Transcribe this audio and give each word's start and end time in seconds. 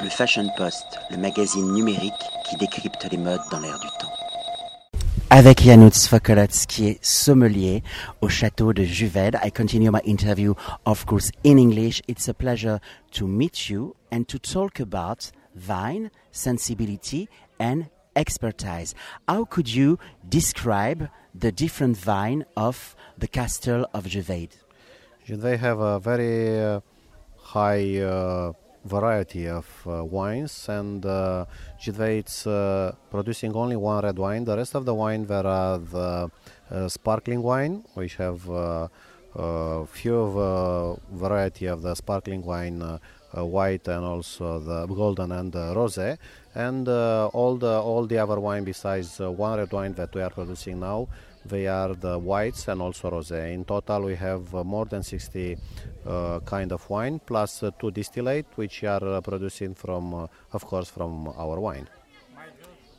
Le 0.00 0.08
Fashion 0.08 0.48
Post, 0.56 1.00
le 1.10 1.16
magazine 1.16 1.72
numérique 1.72 2.12
qui 2.48 2.56
décrypte 2.56 3.08
les 3.10 3.18
modes 3.18 3.40
dans 3.50 3.58
l'air 3.58 3.76
du 3.80 3.88
temps. 3.98 4.12
Avec 5.30 5.62
Janusz 5.62 6.06
Fokolec, 6.06 6.52
qui 6.68 6.86
est 6.86 7.04
sommelier 7.04 7.82
au 8.20 8.28
château 8.28 8.72
de 8.72 8.84
Juved. 8.84 9.36
I 9.44 9.50
continue 9.50 9.90
my 9.90 10.00
interview, 10.04 10.54
of 10.86 11.04
course, 11.04 11.30
in 11.44 11.58
English. 11.58 12.00
It's 12.06 12.28
a 12.28 12.32
pleasure 12.32 12.78
to 13.12 13.26
meet 13.26 13.68
you 13.68 13.96
and 14.12 14.22
to 14.28 14.38
talk 14.38 14.78
about 14.78 15.32
vine, 15.56 16.10
sensibility, 16.30 17.28
and 17.58 17.86
expertise. 18.14 18.94
How 19.26 19.44
could 19.44 19.68
you 19.68 19.98
describe 20.28 21.08
the 21.34 21.50
different 21.50 21.96
vine 21.96 22.44
of 22.56 22.94
the 23.18 23.26
castle 23.26 23.84
of 23.92 24.04
Juved? 24.04 24.52
They 25.28 25.56
have 25.56 25.80
a 25.80 25.98
very 25.98 26.58
uh, 26.60 26.80
high 27.36 27.98
uh, 27.98 28.52
variety 28.88 29.46
of 29.48 29.66
uh, 29.86 30.04
wines, 30.04 30.68
and 30.68 31.04
uh, 31.04 31.44
uh, 32.46 32.92
producing 33.10 33.54
only 33.54 33.76
one 33.76 34.02
red 34.02 34.18
wine. 34.18 34.44
The 34.44 34.56
rest 34.56 34.74
of 34.74 34.84
the 34.84 34.94
wine 34.94 35.26
there 35.26 35.46
are 35.46 35.78
the 35.78 36.30
uh, 36.70 36.88
sparkling 36.88 37.42
wine, 37.42 37.84
which 37.94 38.16
have 38.16 38.48
uh, 39.38 39.82
uh, 39.82 39.86
few 39.86 40.16
of 40.16 40.36
uh, 40.36 41.00
variety 41.12 41.66
of 41.66 41.82
the 41.82 41.94
sparkling 41.94 42.44
wine. 42.44 42.82
Uh, 42.82 42.98
white 43.44 43.86
and 43.88 44.06
also 44.06 44.58
the 44.58 44.86
golden 44.86 45.30
and 45.32 45.52
the 45.52 45.74
rosé, 45.74 46.16
and 46.54 46.88
all 46.88 47.56
the 47.56 47.78
all 47.78 48.06
the 48.06 48.16
other 48.16 48.40
wine 48.40 48.64
besides 48.64 49.20
one 49.20 49.58
red 49.58 49.70
wine 49.70 49.92
that 49.92 50.14
we 50.14 50.22
are 50.22 50.30
producing 50.30 50.80
now 50.80 51.06
they 51.48 51.66
are 51.66 51.94
the 51.94 52.18
whites 52.18 52.68
and 52.68 52.80
also 52.82 53.10
rosé. 53.10 53.52
In 53.52 53.64
total, 53.64 54.04
we 54.04 54.14
have 54.16 54.54
uh, 54.54 54.64
more 54.64 54.84
than 54.86 55.02
60 55.02 55.56
uh, 56.06 56.40
kind 56.40 56.72
of 56.72 56.88
wine 56.90 57.20
plus 57.24 57.62
uh, 57.62 57.70
two 57.78 57.90
distillate, 57.90 58.46
which 58.56 58.84
are 58.84 59.04
uh, 59.04 59.20
producing 59.20 59.74
from, 59.74 60.14
uh, 60.14 60.26
of 60.52 60.64
course, 60.64 60.88
from 60.88 61.28
our 61.36 61.58
wine. 61.58 61.88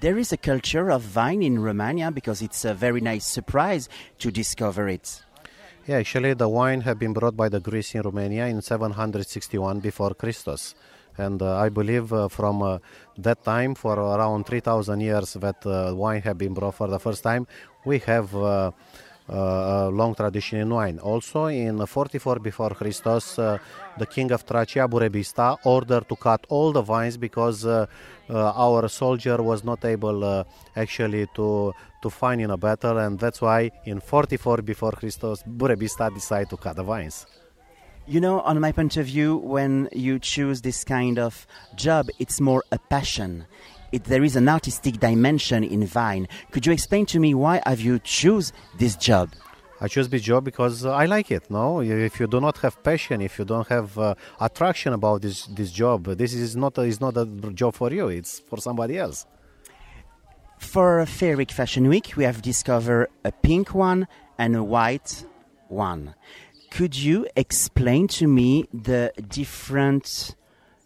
There 0.00 0.18
is 0.18 0.32
a 0.32 0.36
culture 0.36 0.90
of 0.90 1.02
vine 1.02 1.42
in 1.42 1.62
Romania 1.62 2.10
because 2.10 2.42
it's 2.42 2.64
a 2.64 2.74
very 2.74 3.00
nice 3.00 3.24
surprise 3.24 3.88
to 4.18 4.32
discover 4.32 4.88
it. 4.88 5.22
Yeah, 5.84 5.96
actually, 5.98 6.34
the 6.34 6.48
wine 6.48 6.82
have 6.82 7.00
been 7.00 7.12
brought 7.12 7.36
by 7.36 7.48
the 7.48 7.58
Greeks 7.58 7.96
in 7.96 8.02
Romania 8.02 8.46
in 8.46 8.62
761 8.62 9.80
before 9.80 10.14
Christus. 10.14 10.76
And 11.18 11.42
uh, 11.42 11.56
I 11.56 11.70
believe 11.70 12.12
uh, 12.12 12.28
from 12.28 12.62
uh, 12.62 12.78
that 13.18 13.42
time 13.42 13.74
for 13.74 13.98
around 13.98 14.46
3000 14.46 15.00
years 15.00 15.32
that 15.34 15.56
wine 15.96 16.22
have 16.22 16.38
been 16.38 16.54
brought 16.54 16.76
for 16.76 16.86
the 16.86 17.00
first 17.00 17.24
time 17.24 17.48
we 17.84 17.98
have 17.98 18.32
uh, 19.32 19.88
a 19.88 19.90
long 19.90 20.14
tradition 20.14 20.58
in 20.58 20.68
wine. 20.68 20.98
Also, 20.98 21.46
in 21.46 21.86
44 21.86 22.38
before 22.38 22.70
Christos, 22.70 23.38
uh, 23.38 23.58
the 23.96 24.04
king 24.06 24.30
of 24.30 24.44
Tracia, 24.44 24.86
Burebista, 24.86 25.56
ordered 25.64 26.06
to 26.08 26.16
cut 26.16 26.44
all 26.50 26.70
the 26.70 26.82
vines 26.82 27.16
because 27.16 27.64
uh, 27.64 27.86
our 28.28 28.88
soldier 28.88 29.42
was 29.42 29.64
not 29.64 29.84
able 29.84 30.44
actually 30.76 31.26
to 31.34 31.72
to 32.02 32.10
find 32.10 32.40
in 32.40 32.50
a 32.50 32.56
battle, 32.56 32.98
and 32.98 33.18
that's 33.18 33.40
why 33.40 33.70
in 33.84 34.00
44 34.00 34.58
before 34.62 34.92
Christos, 34.92 35.42
Burebista 35.44 36.12
decided 36.12 36.50
to 36.50 36.56
cut 36.56 36.76
the 36.76 36.82
vines. 36.82 37.26
You 38.06 38.20
know, 38.20 38.40
on 38.40 38.60
my 38.60 38.72
point 38.72 38.96
of 38.96 39.06
view, 39.06 39.36
when 39.36 39.88
you 39.92 40.18
choose 40.18 40.62
this 40.62 40.82
kind 40.82 41.18
of 41.18 41.46
job, 41.76 42.08
it's 42.18 42.40
more 42.40 42.64
a 42.72 42.78
passion 42.78 43.46
it, 43.92 44.04
there 44.04 44.24
is 44.24 44.36
an 44.36 44.48
artistic 44.48 44.98
dimension 44.98 45.62
in 45.62 45.86
Vine. 45.86 46.26
Could 46.50 46.66
you 46.66 46.72
explain 46.72 47.06
to 47.06 47.20
me 47.20 47.34
why 47.34 47.62
have 47.66 47.80
you 47.80 47.98
choose 48.00 48.52
this 48.78 48.96
job? 48.96 49.30
I 49.80 49.88
choose 49.88 50.08
this 50.08 50.22
job 50.22 50.44
because 50.44 50.84
uh, 50.84 50.92
I 50.92 51.06
like 51.06 51.30
it. 51.30 51.50
No, 51.50 51.80
if 51.80 52.20
you 52.20 52.26
do 52.28 52.40
not 52.40 52.56
have 52.58 52.82
passion, 52.84 53.20
if 53.20 53.38
you 53.38 53.44
don't 53.44 53.66
have 53.66 53.98
uh, 53.98 54.14
attraction 54.40 54.92
about 54.92 55.22
this 55.22 55.46
this 55.46 55.72
job, 55.72 56.04
this 56.04 56.34
is 56.34 56.54
not 56.54 56.78
a, 56.78 56.82
is 56.82 57.00
not 57.00 57.16
a 57.16 57.26
job 57.52 57.74
for 57.74 57.92
you. 57.92 58.06
It's 58.08 58.38
for 58.38 58.58
somebody 58.58 58.96
else. 58.96 59.26
For 60.58 61.04
Fair 61.04 61.36
Week 61.36 61.50
Fashion 61.50 61.88
Week, 61.88 62.12
we 62.16 62.22
have 62.22 62.40
discovered 62.40 63.08
a 63.24 63.32
pink 63.32 63.74
one 63.74 64.06
and 64.38 64.54
a 64.54 64.62
white 64.62 65.24
one. 65.68 66.14
Could 66.70 66.96
you 66.96 67.26
explain 67.34 68.06
to 68.18 68.28
me 68.28 68.66
the 68.72 69.12
different 69.28 70.36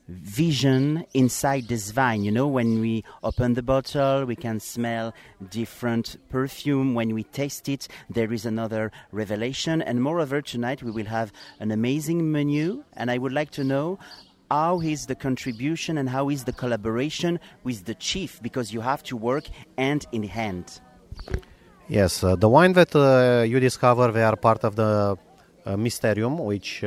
vision 0.09 1.05
inside 1.15 1.69
this 1.69 1.91
vine. 1.91 2.23
You 2.23 2.31
know, 2.31 2.47
when 2.47 2.81
we 2.81 3.05
open 3.23 3.55
the 3.55 3.63
bottle, 3.63 4.25
we 4.25 4.37
can 4.37 4.61
smell 4.61 5.13
different 5.51 6.17
perfume. 6.29 6.95
When 6.95 7.15
we 7.15 7.25
taste 7.25 7.69
it, 7.69 7.89
there 8.09 8.33
is 8.33 8.47
another 8.47 8.93
revelation. 9.13 9.83
And 9.83 10.03
moreover, 10.03 10.41
tonight 10.43 10.83
we 10.83 10.91
will 10.91 11.07
have 11.07 11.33
an 11.61 11.71
amazing 11.71 12.31
menu. 12.31 12.85
And 12.95 13.11
I 13.11 13.19
would 13.19 13.33
like 13.33 13.51
to 13.53 13.65
know 13.65 13.99
how 14.51 14.81
is 14.81 15.07
the 15.07 15.15
contribution 15.15 15.99
and 15.99 16.09
how 16.09 16.29
is 16.29 16.45
the 16.45 16.53
collaboration 16.53 17.41
with 17.65 17.85
the 17.85 17.95
chief 17.95 18.41
because 18.43 18.73
you 18.73 18.81
have 18.81 19.03
to 19.05 19.17
work 19.17 19.45
hand 19.77 20.07
in 20.13 20.23
hand. 20.23 20.81
Yes, 21.89 22.23
uh, 22.23 22.37
the 22.37 22.49
wine 22.49 22.73
that 22.73 22.95
uh, 22.95 23.43
you 23.43 23.61
discover, 23.61 24.11
they 24.11 24.23
are 24.23 24.37
part 24.37 24.65
of 24.65 24.75
the 24.77 25.17
uh, 25.65 25.77
Mysterium, 25.77 26.39
which 26.39 26.83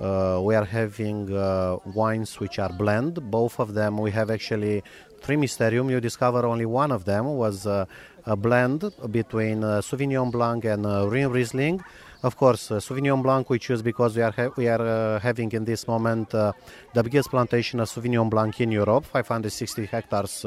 uh, 0.00 0.40
we 0.42 0.54
are 0.54 0.64
having 0.64 1.32
uh, 1.32 1.76
wines 1.94 2.40
which 2.40 2.58
are 2.58 2.72
blend. 2.72 3.30
Both 3.30 3.60
of 3.60 3.74
them, 3.74 3.98
we 3.98 4.10
have 4.10 4.30
actually 4.30 4.82
three 5.20 5.36
Mysterium. 5.36 5.88
You 5.90 6.00
discover 6.00 6.44
only 6.46 6.66
one 6.66 6.90
of 6.92 7.04
them 7.04 7.26
was 7.36 7.66
uh, 7.66 7.86
a 8.26 8.36
blend 8.36 8.90
between 9.10 9.62
uh, 9.62 9.80
Sauvignon 9.80 10.32
Blanc 10.32 10.64
and 10.64 10.84
uh, 10.84 11.06
Riesling. 11.08 11.80
Of 12.22 12.36
course, 12.36 12.70
uh, 12.70 12.80
Sauvignon 12.80 13.22
Blanc 13.22 13.48
we 13.50 13.58
choose 13.58 13.82
because 13.82 14.16
we 14.16 14.22
are 14.22 14.32
ha- 14.32 14.50
we 14.56 14.66
are 14.66 14.80
uh, 14.80 15.20
having 15.20 15.52
in 15.52 15.64
this 15.64 15.86
moment 15.86 16.30
the 16.30 16.54
biggest 17.02 17.30
plantation 17.30 17.80
of 17.80 17.88
Sauvignon 17.88 18.28
Blanc 18.28 18.60
in 18.60 18.72
Europe, 18.72 19.04
560 19.04 19.86
hectares 19.86 20.44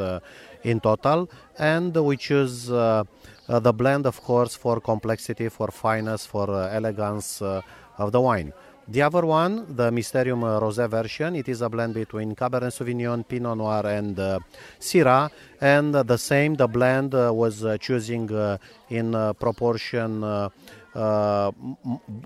in 0.64 0.80
total, 0.80 1.30
and 1.58 1.96
we 1.96 2.18
choose 2.18 2.66
the 2.68 3.74
blend, 3.74 4.06
of 4.06 4.22
course, 4.22 4.56
for 4.56 4.82
complexity, 4.82 5.50
for 5.50 5.70
fineness, 5.70 6.26
for 6.26 6.50
elegance 6.50 7.42
of 7.42 8.12
the 8.12 8.20
wine. 8.20 8.52
The 8.90 9.02
other 9.02 9.26
one, 9.26 9.76
the 9.76 9.92
Mysterium 9.92 10.40
Rosé 10.44 10.88
version, 10.90 11.36
it 11.36 11.50
is 11.50 11.62
a 11.62 11.68
blend 11.68 11.94
between 11.94 12.34
Cabernet 12.34 12.72
Sauvignon, 12.72 13.28
Pinot 13.28 13.58
Noir, 13.58 13.86
and 13.86 14.18
uh, 14.18 14.40
Syrah. 14.80 15.30
And 15.60 15.94
uh, 15.94 16.04
the 16.04 16.18
same, 16.18 16.56
the 16.56 16.68
blend 16.68 17.14
uh, 17.14 17.34
was 17.34 17.66
uh, 17.66 17.78
choosing 17.78 18.32
uh, 18.32 18.58
in 18.90 19.14
uh, 19.14 19.34
proportion. 19.34 20.24
M- 20.24 21.78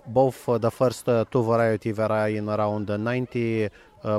both 0.05 0.45
the 0.45 0.69
first 0.69 1.05
two 1.05 1.43
variety 1.43 1.91
vary 1.91 2.37
in 2.37 2.47
around 2.47 2.89
90 2.89 3.69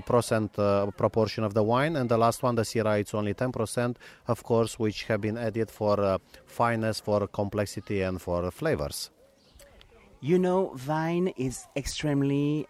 percent 0.05 0.53
proportion 0.97 1.45
of 1.45 1.55
the 1.55 1.63
wine, 1.63 1.97
and 1.97 2.11
the 2.11 2.19
last 2.19 2.43
one, 2.43 2.57
the 2.57 2.63
Syrah, 2.63 3.01
it's 3.01 3.15
only 3.15 3.35
10 3.35 3.53
percent, 3.53 3.99
of 4.27 4.43
course, 4.43 4.79
which 4.79 5.05
have 5.05 5.21
been 5.21 5.39
added 5.39 5.71
for 5.71 6.19
fineness, 6.45 7.01
for 7.01 7.29
complexity, 7.29 8.03
and 8.03 8.21
for 8.21 8.51
flavors. 8.51 9.11
You 10.25 10.39
know, 10.39 10.71
Vine 10.77 11.35
is 11.37 11.67
extremely 11.75 12.69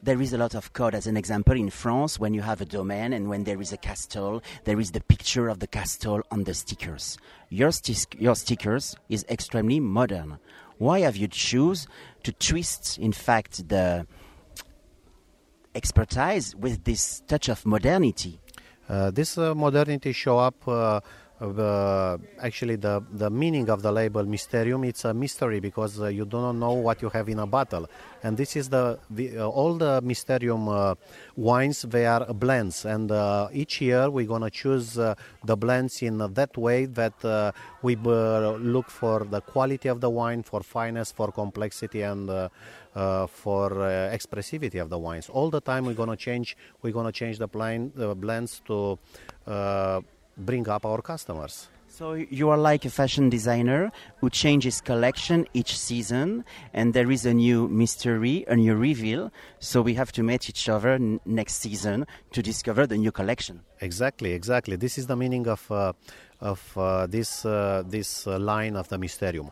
there 0.00 0.22
is 0.22 0.32
a 0.32 0.38
lot 0.38 0.54
of 0.54 0.72
code. 0.72 0.94
As 0.94 1.08
an 1.08 1.16
example, 1.16 1.56
in 1.56 1.68
France, 1.68 2.20
when 2.20 2.32
you 2.32 2.42
have 2.42 2.60
a 2.60 2.64
domain 2.64 3.12
and 3.12 3.28
when 3.28 3.42
there 3.42 3.60
is 3.60 3.72
a 3.72 3.76
castle, 3.76 4.40
there 4.62 4.78
is 4.78 4.92
the 4.92 5.00
picture 5.00 5.48
of 5.48 5.58
the 5.58 5.66
castle 5.66 6.22
on 6.30 6.44
the 6.44 6.54
stickers. 6.54 7.18
Your, 7.48 7.72
sti- 7.72 8.16
your 8.20 8.36
stickers 8.36 8.94
is 9.08 9.24
extremely 9.28 9.80
modern. 9.80 10.38
Why 10.78 11.00
have 11.00 11.16
you 11.16 11.26
choose 11.26 11.88
to 12.22 12.30
twist, 12.30 12.98
in 12.98 13.10
fact, 13.10 13.68
the 13.68 14.06
expertise 15.74 16.54
with 16.54 16.84
this 16.84 17.20
touch 17.26 17.48
of 17.48 17.66
modernity? 17.66 18.38
Uh, 18.88 19.10
this 19.10 19.36
uh, 19.36 19.56
modernity 19.56 20.12
show 20.12 20.38
up. 20.38 20.68
Uh, 20.68 21.00
the 21.38 22.18
actually 22.40 22.76
the 22.76 23.02
the 23.12 23.28
meaning 23.28 23.68
of 23.68 23.82
the 23.82 23.92
label 23.92 24.24
mysterium 24.24 24.84
it's 24.84 25.04
a 25.04 25.12
mystery 25.12 25.60
because 25.60 26.00
uh, 26.00 26.06
you 26.06 26.24
do 26.24 26.38
not 26.38 26.52
know 26.52 26.72
what 26.72 27.02
you 27.02 27.10
have 27.10 27.28
in 27.28 27.38
a 27.38 27.46
bottle. 27.46 27.86
And 28.22 28.36
this 28.36 28.56
is 28.56 28.70
the, 28.70 28.98
the 29.10 29.38
uh, 29.38 29.46
all 29.46 29.74
the 29.74 30.00
mysterium 30.00 30.68
uh, 30.68 30.94
wines 31.36 31.82
they 31.82 32.06
are 32.06 32.24
blends. 32.32 32.84
And 32.86 33.12
uh, 33.12 33.48
each 33.52 33.80
year 33.80 34.10
we're 34.10 34.26
going 34.26 34.42
to 34.42 34.50
choose 34.50 34.98
uh, 34.98 35.14
the 35.44 35.56
blends 35.56 36.02
in 36.02 36.18
that 36.18 36.56
way 36.56 36.86
that 36.86 37.24
uh, 37.24 37.52
we 37.82 37.96
look 37.96 38.90
for 38.90 39.24
the 39.24 39.40
quality 39.40 39.88
of 39.88 40.00
the 40.00 40.10
wine 40.10 40.42
for 40.42 40.62
fineness 40.62 41.12
for 41.12 41.30
complexity 41.30 42.02
and 42.02 42.28
for 43.28 43.70
expressivity 44.10 44.80
of 44.80 44.88
the 44.88 44.98
wines. 44.98 45.28
All 45.28 45.50
the 45.50 45.60
time 45.60 45.84
we're 45.84 45.92
going 45.92 46.08
to 46.08 46.16
change 46.16 46.56
we're 46.82 46.94
going 46.94 47.06
to 47.06 47.12
change 47.12 47.38
the 47.38 47.46
blend, 47.46 47.94
blends 48.20 48.62
to 48.66 48.98
bring 50.36 50.68
up 50.68 50.84
our 50.84 51.02
customers. 51.02 51.68
So 51.88 52.12
you 52.12 52.50
are 52.50 52.58
like 52.58 52.84
a 52.84 52.90
fashion 52.90 53.30
designer 53.30 53.90
who 54.20 54.28
changes 54.28 54.82
collection 54.82 55.46
each 55.54 55.78
season, 55.78 56.44
and 56.74 56.92
there 56.92 57.10
is 57.10 57.24
a 57.24 57.32
new 57.32 57.68
mystery, 57.68 58.44
a 58.48 58.56
new 58.56 58.74
reveal. 58.74 59.32
So 59.60 59.80
we 59.80 59.94
have 59.94 60.12
to 60.12 60.22
meet 60.22 60.50
each 60.50 60.68
other 60.68 60.90
n- 60.90 61.20
next 61.24 61.56
season 61.56 62.06
to 62.32 62.42
discover 62.42 62.86
the 62.86 62.98
new 62.98 63.12
collection. 63.12 63.62
Exactly, 63.80 64.32
exactly. 64.32 64.76
This 64.76 64.98
is 64.98 65.06
the 65.06 65.16
meaning 65.16 65.48
of 65.48 65.70
uh, 65.70 65.94
of 66.40 66.60
uh, 66.76 67.06
this 67.06 67.46
uh, 67.46 67.82
this 67.86 68.26
uh, 68.26 68.38
line 68.38 68.76
of 68.76 68.88
the 68.88 68.98
Mysterium. 68.98 69.50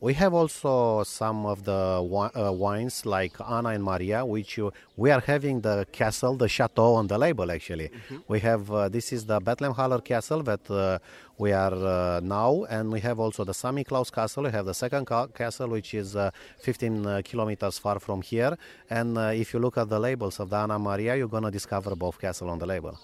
We 0.00 0.14
have 0.14 0.32
also 0.32 1.02
some 1.02 1.44
of 1.44 1.64
the 1.64 1.96
wi- 2.00 2.30
uh, 2.36 2.52
wines 2.52 3.04
like 3.04 3.32
Anna 3.40 3.70
and 3.70 3.82
Maria, 3.82 4.24
which 4.24 4.56
you, 4.56 4.72
we 4.96 5.10
are 5.10 5.18
having 5.18 5.60
the 5.60 5.86
castle, 5.90 6.36
the 6.36 6.48
chateau 6.48 6.94
on 6.94 7.08
the 7.08 7.18
label. 7.18 7.50
Actually, 7.50 7.90
we 8.28 8.38
have 8.38 8.70
uh, 8.70 8.88
this 8.88 9.12
is 9.12 9.26
the 9.26 9.40
Bethlen 9.40 9.74
Haller 9.74 10.00
Castle 10.00 10.44
that 10.44 10.70
uh, 10.70 11.00
we 11.36 11.50
are 11.52 11.74
uh, 11.74 12.20
now, 12.22 12.62
and 12.70 12.92
we 12.92 13.00
have 13.00 13.18
also 13.18 13.42
the 13.42 13.52
Sami 13.54 13.82
Klaus 13.82 14.08
Castle. 14.08 14.44
We 14.44 14.50
have 14.52 14.66
the 14.66 14.74
second 14.74 15.04
ca- 15.06 15.26
castle, 15.26 15.66
which 15.70 15.92
is 15.94 16.14
uh, 16.14 16.30
15 16.60 17.04
uh, 17.06 17.22
kilometers 17.24 17.78
far 17.78 17.98
from 17.98 18.22
here. 18.22 18.56
And 18.88 19.18
uh, 19.18 19.32
if 19.34 19.52
you 19.52 19.58
look 19.58 19.78
at 19.78 19.88
the 19.88 19.98
labels 19.98 20.38
of 20.38 20.48
the 20.50 20.56
Anna 20.56 20.78
Maria, 20.78 21.16
you're 21.16 21.26
gonna 21.26 21.50
discover 21.50 21.96
both 21.96 22.20
castle 22.20 22.50
on 22.50 22.60
the 22.60 22.66
label. 22.66 22.96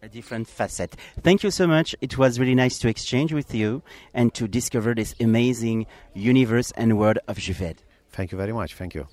A 0.00 0.08
different 0.08 0.46
facet. 0.46 0.94
Thank 1.22 1.42
you 1.42 1.50
so 1.50 1.66
much. 1.66 1.96
It 2.00 2.16
was 2.16 2.38
really 2.38 2.54
nice 2.54 2.78
to 2.78 2.88
exchange 2.88 3.32
with 3.32 3.52
you 3.52 3.82
and 4.14 4.32
to 4.34 4.46
discover 4.46 4.94
this 4.94 5.14
amazing 5.20 5.86
universe 6.14 6.70
and 6.76 6.96
world 6.96 7.18
of 7.26 7.38
Jidvei. 7.38 7.74
Thank 8.12 8.30
you 8.30 8.38
very 8.38 8.52
much. 8.52 8.74
Thank 8.74 8.94
you. 8.94 9.06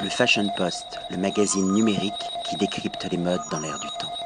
Le 0.00 0.08
Fashion 0.08 0.48
Post, 0.56 0.98
le 1.10 1.18
magazine 1.18 1.72
numérique 1.72 2.12
qui 2.48 2.56
décrypte 2.56 3.06
les 3.10 3.18
modes 3.18 3.42
dans 3.50 3.60
l'air 3.60 3.78
du 3.80 3.88
temps. 3.98 4.19